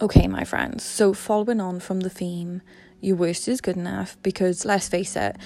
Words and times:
Okay, 0.00 0.26
my 0.26 0.44
friends. 0.44 0.84
So, 0.84 1.14
following 1.14 1.58
on 1.60 1.80
from 1.80 2.00
the 2.00 2.10
theme, 2.10 2.60
your 3.00 3.16
worst 3.16 3.48
is 3.48 3.62
good 3.62 3.76
enough 3.76 4.18
because 4.22 4.66
let's 4.66 4.88
face 4.88 5.16
it, 5.16 5.36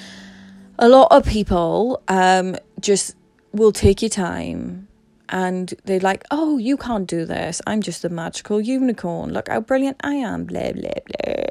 a 0.76 0.88
lot 0.88 1.06
of 1.12 1.24
people 1.24 2.02
um, 2.08 2.56
just 2.80 3.14
will 3.52 3.70
take 3.70 4.02
your 4.02 4.08
time 4.08 4.88
and 5.28 5.72
they're 5.84 6.00
like, 6.00 6.24
oh, 6.32 6.58
you 6.58 6.76
can't 6.76 7.06
do 7.06 7.24
this. 7.24 7.62
I'm 7.64 7.80
just 7.80 8.04
a 8.04 8.08
magical 8.08 8.60
unicorn. 8.60 9.32
Look 9.32 9.48
how 9.48 9.60
brilliant 9.60 9.98
I 10.00 10.14
am. 10.14 10.46
Blah, 10.46 10.72
blah, 10.72 10.90
blah. 11.06 11.44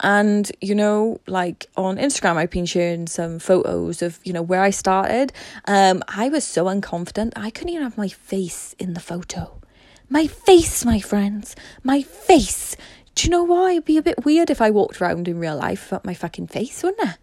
And, 0.00 0.52
you 0.60 0.74
know, 0.74 1.20
like 1.26 1.70
on 1.78 1.96
Instagram, 1.96 2.36
I've 2.36 2.50
been 2.50 2.66
sharing 2.66 3.06
some 3.06 3.38
photos 3.38 4.02
of, 4.02 4.20
you 4.24 4.34
know, 4.34 4.42
where 4.42 4.60
I 4.60 4.68
started. 4.68 5.32
Um, 5.66 6.02
I 6.08 6.28
was 6.28 6.44
so 6.44 6.66
unconfident, 6.66 7.32
I 7.36 7.48
couldn't 7.48 7.70
even 7.70 7.84
have 7.84 7.96
my 7.96 8.08
face 8.08 8.74
in 8.78 8.92
the 8.92 9.00
photo. 9.00 9.62
My 10.08 10.26
face, 10.26 10.84
my 10.84 11.00
friends. 11.00 11.56
My 11.82 12.02
face. 12.02 12.76
Do 13.14 13.24
you 13.24 13.30
know 13.30 13.44
why? 13.44 13.72
It'd 13.72 13.84
be 13.84 13.96
a 13.96 14.02
bit 14.02 14.24
weird 14.24 14.50
if 14.50 14.60
I 14.60 14.70
walked 14.70 15.00
around 15.00 15.28
in 15.28 15.38
real 15.38 15.56
life 15.56 15.86
without 15.90 16.04
my 16.04 16.14
fucking 16.14 16.48
face, 16.48 16.82
wouldn't 16.82 17.08
it? 17.08 17.16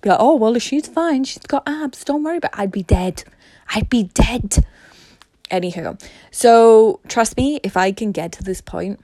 Be 0.00 0.10
like, 0.10 0.20
oh, 0.20 0.36
well, 0.36 0.58
she's 0.58 0.88
fine. 0.88 1.24
She's 1.24 1.46
got 1.46 1.62
abs. 1.66 2.04
Don't 2.04 2.22
worry. 2.22 2.38
But 2.38 2.50
I'd 2.54 2.72
be 2.72 2.82
dead. 2.82 3.24
I'd 3.74 3.88
be 3.88 4.04
dead. 4.14 4.64
Anywho, 5.50 6.00
so 6.30 7.00
trust 7.06 7.36
me, 7.36 7.60
if 7.62 7.76
I 7.76 7.92
can 7.92 8.10
get 8.10 8.32
to 8.32 8.42
this 8.42 8.60
point, 8.60 9.00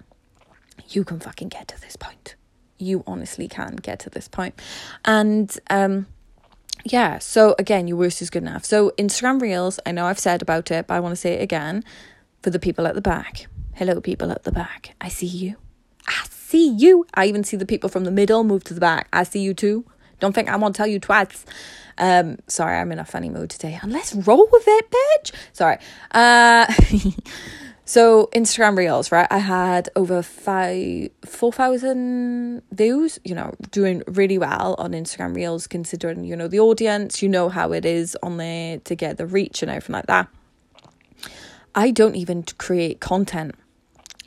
you 0.88 1.04
can 1.04 1.20
fucking 1.20 1.48
get 1.48 1.68
to 1.68 1.80
this 1.80 1.96
point. 1.96 2.34
You 2.78 3.04
honestly 3.06 3.46
can 3.46 3.76
get 3.76 4.00
to 4.00 4.10
this 4.10 4.26
point. 4.26 4.60
And 5.04 5.56
um 5.70 6.06
yeah, 6.84 7.20
so 7.20 7.54
again, 7.60 7.86
your 7.86 7.96
worst 7.96 8.20
is 8.20 8.28
good 8.28 8.42
enough. 8.42 8.64
So 8.64 8.90
Instagram 8.98 9.40
Reels, 9.40 9.78
I 9.86 9.92
know 9.92 10.06
I've 10.06 10.18
said 10.18 10.42
about 10.42 10.72
it, 10.72 10.88
but 10.88 10.94
I 10.94 11.00
want 11.00 11.12
to 11.12 11.16
say 11.16 11.34
it 11.34 11.42
again 11.42 11.84
for 12.42 12.50
the 12.50 12.58
people 12.58 12.86
at 12.86 12.94
the 12.94 13.00
back. 13.00 13.46
Hello, 13.74 14.00
people 14.00 14.30
at 14.30 14.42
the 14.44 14.52
back. 14.52 14.94
I 15.00 15.08
see 15.08 15.26
you. 15.26 15.56
I 16.06 16.24
see 16.30 16.68
you. 16.68 17.06
I 17.14 17.26
even 17.26 17.44
see 17.44 17.56
the 17.56 17.66
people 17.66 17.88
from 17.88 18.04
the 18.04 18.10
middle 18.10 18.44
move 18.44 18.64
to 18.64 18.74
the 18.74 18.80
back. 18.80 19.08
I 19.12 19.22
see 19.22 19.40
you 19.40 19.54
too. 19.54 19.84
Don't 20.20 20.34
think 20.34 20.48
I 20.48 20.56
won't 20.56 20.76
tell 20.76 20.86
you 20.86 21.00
twice. 21.00 21.44
Um, 21.98 22.38
sorry, 22.46 22.78
I'm 22.78 22.92
in 22.92 22.98
a 22.98 23.04
funny 23.04 23.28
mood 23.28 23.50
today. 23.50 23.78
Let's 23.84 24.14
roll 24.14 24.48
with 24.50 24.64
it, 24.66 24.90
bitch. 24.90 25.32
Sorry. 25.52 25.78
Uh, 26.10 26.72
so 27.84 28.28
Instagram 28.34 28.76
Reels, 28.76 29.12
right? 29.12 29.26
I 29.30 29.38
had 29.38 29.88
over 29.96 30.22
five, 30.22 31.10
four 31.24 31.52
thousand 31.52 32.62
views. 32.70 33.18
You 33.24 33.34
know, 33.34 33.54
doing 33.70 34.02
really 34.06 34.38
well 34.38 34.74
on 34.78 34.92
Instagram 34.92 35.34
Reels, 35.34 35.66
considering 35.66 36.24
you 36.24 36.36
know 36.36 36.48
the 36.48 36.60
audience. 36.60 37.22
You 37.22 37.28
know 37.28 37.48
how 37.48 37.72
it 37.72 37.84
is 37.84 38.16
on 38.22 38.36
there 38.36 38.78
to 38.78 38.94
get 38.94 39.16
the 39.16 39.26
reach 39.26 39.62
and 39.62 39.70
everything 39.70 39.94
like 39.94 40.06
that. 40.06 40.28
I 41.74 41.90
don't 41.90 42.16
even 42.16 42.44
create 42.58 43.00
content 43.00 43.54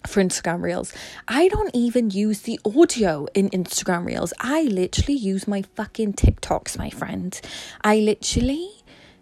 for 0.08 0.22
Instagram 0.22 0.62
Reels. 0.62 0.94
I 1.28 1.48
don't 1.48 1.72
even 1.74 2.10
use 2.10 2.42
the 2.42 2.60
audio 2.66 3.28
in 3.34 3.50
Instagram 3.50 4.06
Reels. 4.06 4.34
I 4.40 4.64
literally 4.64 5.18
use 5.18 5.48
my 5.48 5.64
fucking 5.76 6.14
TikToks, 6.14 6.78
my 6.78 6.90
friend. 6.90 7.40
I 7.84 7.98
literally 7.98 8.70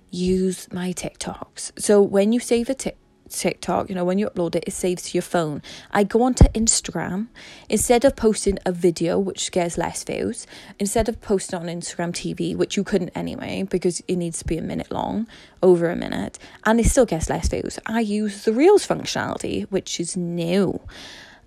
use 0.10 0.72
my 0.72 0.94
TikToks. 0.94 1.80
So 1.80 2.02
when 2.02 2.32
you 2.32 2.40
save 2.40 2.70
a 2.70 2.76
TikTok, 2.76 3.03
TikTok, 3.40 3.90
you 3.90 3.96
know, 3.96 4.06
when 4.06 4.18
you 4.18 4.30
upload 4.30 4.56
it, 4.56 4.64
it 4.68 4.72
saves 4.72 5.04
to 5.04 5.18
your 5.18 5.22
phone. 5.22 5.62
I 5.92 6.04
go 6.04 6.24
onto 6.24 6.46
Instagram 6.46 7.28
instead 7.70 8.06
of 8.06 8.16
posting 8.16 8.60
a 8.66 8.72
video, 8.72 9.20
which 9.20 9.52
gets 9.52 9.78
less 9.78 10.04
views, 10.04 10.48
instead 10.80 11.10
of 11.10 11.22
posting 11.22 11.60
on 11.60 11.66
Instagram 11.66 12.12
TV, 12.12 12.56
which 12.56 12.78
you 12.78 12.84
couldn't 12.84 13.12
anyway 13.16 13.64
because 13.64 14.02
it 14.08 14.16
needs 14.16 14.40
to 14.40 14.46
be 14.46 14.58
a 14.58 14.62
minute 14.62 14.92
long, 14.92 15.28
over 15.62 15.90
a 15.90 15.96
minute, 15.96 16.40
and 16.66 16.80
it 16.80 16.86
still 16.86 17.06
gets 17.06 17.30
less 17.30 17.48
views. 17.48 17.80
I 17.86 18.00
use 18.00 18.46
the 18.46 18.54
Reels 18.54 18.88
functionality, 18.88 19.70
which 19.70 20.00
is 20.00 20.16
new. 20.16 20.80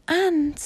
And 0.09 0.63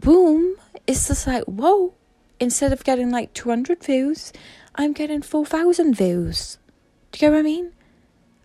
boom, 0.00 0.56
it's 0.86 1.08
just 1.08 1.26
like, 1.26 1.44
whoa, 1.44 1.94
instead 2.38 2.72
of 2.72 2.84
getting 2.84 3.10
like 3.10 3.32
200 3.34 3.82
views, 3.84 4.32
I'm 4.74 4.92
getting 4.92 5.22
4,000 5.22 5.94
views. 5.94 6.58
Do 7.12 7.16
you 7.16 7.20
get 7.20 7.32
what 7.32 7.40
I 7.40 7.42
mean? 7.42 7.72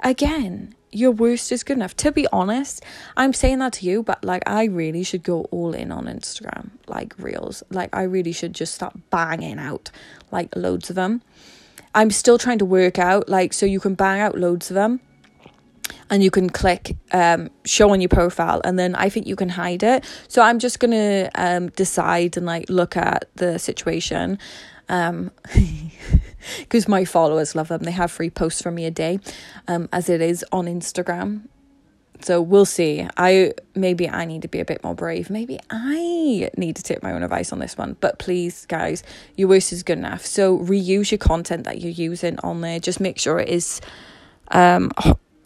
Again, 0.01 0.74
your 0.91 1.11
worst 1.11 1.51
is 1.51 1.63
good 1.63 1.77
enough. 1.77 1.95
To 1.97 2.11
be 2.11 2.27
honest, 2.31 2.83
I'm 3.17 3.33
saying 3.33 3.59
that 3.59 3.73
to 3.73 3.85
you, 3.85 4.03
but 4.03 4.23
like 4.23 4.43
I 4.47 4.65
really 4.65 5.03
should 5.03 5.23
go 5.23 5.41
all 5.51 5.73
in 5.73 5.91
on 5.91 6.05
Instagram, 6.05 6.69
like 6.87 7.13
reels. 7.17 7.63
Like 7.69 7.89
I 7.93 8.03
really 8.03 8.31
should 8.31 8.53
just 8.53 8.73
start 8.73 8.95
banging 9.09 9.59
out 9.59 9.91
like 10.31 10.55
loads 10.55 10.89
of 10.89 10.95
them. 10.95 11.21
I'm 11.93 12.11
still 12.11 12.37
trying 12.37 12.59
to 12.59 12.65
work 12.65 12.99
out 12.99 13.29
like 13.29 13.53
so 13.53 13.65
you 13.65 13.79
can 13.79 13.95
bang 13.95 14.19
out 14.19 14.37
loads 14.37 14.69
of 14.69 14.75
them 14.75 14.99
and 16.09 16.23
you 16.23 16.31
can 16.31 16.49
click 16.49 16.95
um, 17.11 17.49
show 17.63 17.89
on 17.91 18.01
your 18.01 18.09
profile 18.09 18.61
and 18.63 18.77
then 18.77 18.95
i 18.95 19.09
think 19.09 19.27
you 19.27 19.35
can 19.35 19.49
hide 19.49 19.83
it 19.83 20.03
so 20.27 20.41
i'm 20.41 20.59
just 20.59 20.79
gonna 20.79 21.29
um, 21.35 21.69
decide 21.69 22.37
and 22.37 22.45
like 22.45 22.69
look 22.69 22.97
at 22.97 23.29
the 23.35 23.57
situation 23.59 24.37
um 24.89 25.31
because 26.59 26.87
my 26.87 27.05
followers 27.05 27.55
love 27.55 27.67
them. 27.69 27.83
They 27.83 27.91
have 27.91 28.11
free 28.11 28.29
posts 28.29 28.61
from 28.61 28.75
me 28.75 28.85
a 28.85 28.91
day 28.91 29.19
um 29.67 29.89
as 29.91 30.09
it 30.09 30.21
is 30.21 30.45
on 30.51 30.65
instagram. 30.65 31.43
So 32.21 32.41
we'll 32.41 32.65
see. 32.65 33.07
I 33.17 33.53
maybe 33.75 34.09
i 34.09 34.25
need 34.25 34.41
to 34.43 34.47
be 34.47 34.59
a 34.59 34.65
bit 34.65 34.83
more 34.83 34.95
brave. 34.95 35.29
Maybe 35.29 35.59
i 35.69 36.49
need 36.57 36.75
to 36.77 36.83
take 36.83 37.03
my 37.03 37.11
own 37.11 37.23
advice 37.23 37.51
on 37.51 37.59
this 37.59 37.77
one. 37.77 37.97
But 37.99 38.19
please 38.19 38.65
guys 38.65 39.03
your 39.35 39.49
worst 39.49 39.73
is 39.73 39.83
good 39.83 39.97
enough. 39.97 40.25
So 40.25 40.59
reuse 40.59 41.11
your 41.11 41.17
content 41.17 41.65
that 41.65 41.81
you're 41.81 41.91
using 41.91 42.39
on 42.39 42.61
there. 42.61 42.79
Just 42.79 42.99
make 42.99 43.19
sure 43.19 43.39
it 43.39 43.49
is 43.49 43.81
um 44.49 44.91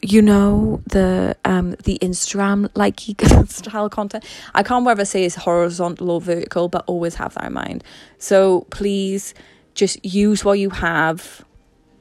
you 0.02 0.22
know 0.22 0.82
the 0.88 1.36
um 1.46 1.72
the 1.84 2.00
Instagram 2.02 2.70
like 2.76 3.00
style 3.50 3.90
content. 3.90 4.24
I 4.54 4.64
can't 4.64 4.88
ever 4.88 5.06
say 5.06 5.26
it's 5.26 5.36
horizontal 5.36 6.12
or 6.12 6.22
vertical, 6.22 6.70
but 6.70 6.84
always 6.88 7.16
have 7.16 7.34
that 7.36 7.46
in 7.46 7.54
mind. 7.54 7.84
So 8.18 8.62
please 8.70 9.34
just 9.74 10.04
use 10.04 10.44
what 10.44 10.60
you 10.60 10.70
have. 10.70 11.46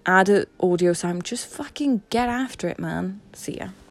Add 0.06 0.28
an 0.28 0.46
audio 0.60 0.92
sound. 0.92 1.24
Just 1.24 1.46
fucking 1.46 2.02
get 2.10 2.28
after 2.28 2.68
it, 2.68 2.78
man. 2.78 3.20
See 3.32 3.58
ya. 3.58 3.68